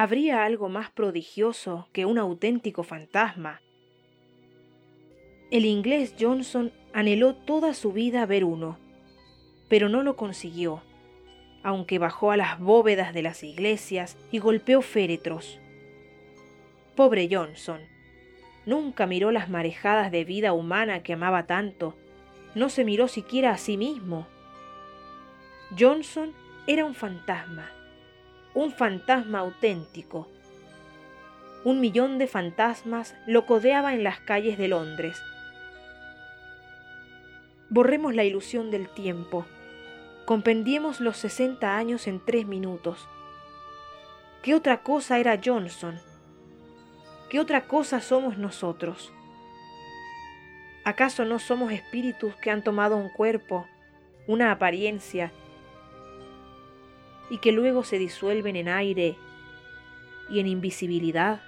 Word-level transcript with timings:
¿Habría 0.00 0.44
algo 0.44 0.68
más 0.68 0.92
prodigioso 0.92 1.88
que 1.92 2.06
un 2.06 2.18
auténtico 2.18 2.84
fantasma? 2.84 3.60
El 5.50 5.64
inglés 5.64 6.14
Johnson 6.20 6.70
anheló 6.92 7.34
toda 7.34 7.74
su 7.74 7.92
vida 7.92 8.24
ver 8.24 8.44
uno, 8.44 8.78
pero 9.68 9.88
no 9.88 10.04
lo 10.04 10.14
consiguió, 10.14 10.84
aunque 11.64 11.98
bajó 11.98 12.30
a 12.30 12.36
las 12.36 12.60
bóvedas 12.60 13.12
de 13.12 13.22
las 13.22 13.42
iglesias 13.42 14.16
y 14.30 14.38
golpeó 14.38 14.82
féretros. 14.82 15.58
Pobre 16.94 17.28
Johnson, 17.28 17.80
nunca 18.66 19.04
miró 19.08 19.32
las 19.32 19.50
marejadas 19.50 20.12
de 20.12 20.24
vida 20.24 20.52
humana 20.52 21.02
que 21.02 21.14
amaba 21.14 21.48
tanto, 21.48 21.96
no 22.54 22.68
se 22.68 22.84
miró 22.84 23.08
siquiera 23.08 23.50
a 23.50 23.58
sí 23.58 23.76
mismo. 23.76 24.28
Johnson 25.76 26.34
era 26.68 26.84
un 26.84 26.94
fantasma, 26.94 27.72
un 28.58 28.72
fantasma 28.72 29.38
auténtico. 29.38 30.26
Un 31.62 31.78
millón 31.78 32.18
de 32.18 32.26
fantasmas 32.26 33.14
lo 33.24 33.46
codeaba 33.46 33.94
en 33.94 34.02
las 34.02 34.18
calles 34.18 34.58
de 34.58 34.66
Londres. 34.66 35.22
Borremos 37.68 38.16
la 38.16 38.24
ilusión 38.24 38.72
del 38.72 38.88
tiempo. 38.88 39.46
Compendiemos 40.24 40.98
los 40.98 41.18
60 41.18 41.76
años 41.76 42.08
en 42.08 42.18
tres 42.18 42.48
minutos. 42.48 43.06
¿Qué 44.42 44.56
otra 44.56 44.82
cosa 44.82 45.20
era 45.20 45.38
Johnson? 45.42 46.00
¿Qué 47.30 47.38
otra 47.38 47.68
cosa 47.68 48.00
somos 48.00 48.38
nosotros? 48.38 49.12
¿Acaso 50.84 51.24
no 51.24 51.38
somos 51.38 51.70
espíritus 51.70 52.34
que 52.34 52.50
han 52.50 52.64
tomado 52.64 52.96
un 52.96 53.08
cuerpo, 53.08 53.68
una 54.26 54.50
apariencia, 54.50 55.30
y 57.30 57.38
que 57.38 57.52
luego 57.52 57.84
se 57.84 57.98
disuelven 57.98 58.56
en 58.56 58.68
aire 58.68 59.16
y 60.28 60.40
en 60.40 60.46
invisibilidad? 60.46 61.42